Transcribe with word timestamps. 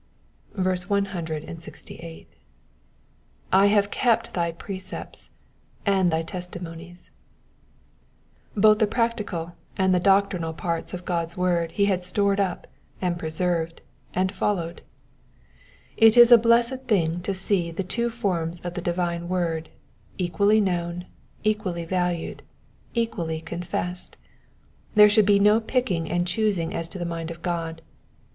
168. 0.55 2.27
/ 3.13 3.53
have 3.53 3.91
kept 3.91 4.33
thy 4.33 4.51
precepts 4.51 5.29
aiid 5.85 6.09
thy 6.09 6.23
testimonies^ 6.23 7.11
Both 8.57 8.79
the 8.79 8.87
practical 8.87 9.53
and 9.77 9.93
the 9.93 9.99
doctrinal 9.99 10.53
parts 10.53 10.95
of 10.95 11.05
God's 11.05 11.37
word 11.37 11.73
he 11.73 11.85
had 11.85 12.03
stored 12.03 12.39
up, 12.39 12.65
and 12.99 13.19
preserved, 13.19 13.83
and 14.15 14.31
followed. 14.31 14.81
It 15.97 16.17
is 16.17 16.31
a 16.31 16.37
blessed 16.39 16.85
thing 16.87 17.21
to 17.21 17.35
see 17.35 17.69
the 17.69 17.83
two 17.83 18.09
forms 18.09 18.59
of 18.61 18.73
the 18.73 18.81
divine 18.81 19.29
word, 19.29 19.69
equally 20.17 20.59
known, 20.59 21.05
equally 21.43 21.85
valued, 21.85 22.41
equally 22.95 23.39
confessed: 23.39 24.17
there 24.95 25.09
should 25.11 25.27
be 25.27 25.37
no 25.37 25.59
pick 25.61 25.91
ing 25.91 26.09
and 26.09 26.25
choosing 26.25 26.73
as 26.73 26.89
to 26.89 26.97
the 26.97 27.05
mind 27.05 27.29
of 27.29 27.43
God. 27.43 27.83